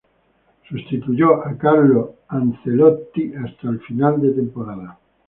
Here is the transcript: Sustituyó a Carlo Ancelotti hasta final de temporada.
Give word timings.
Sustituyó 0.67 1.45
a 1.45 1.55
Carlo 1.59 2.15
Ancelotti 2.29 3.33
hasta 3.35 3.71
final 3.87 4.19
de 4.19 4.31
temporada. 4.31 4.97